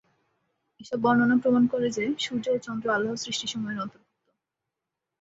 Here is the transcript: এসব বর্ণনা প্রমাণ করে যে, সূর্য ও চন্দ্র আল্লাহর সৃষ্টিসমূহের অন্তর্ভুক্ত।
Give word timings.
এসব 0.81 0.99
বর্ণনা 1.01 1.35
প্রমাণ 1.37 1.63
করে 1.67 1.87
যে, 1.89 2.05
সূর্য 2.19 2.45
ও 2.51 2.57
চন্দ্র 2.57 2.87
আল্লাহর 2.89 3.21
সৃষ্টিসমূহের 3.23 3.81
অন্তর্ভুক্ত। 3.81 4.27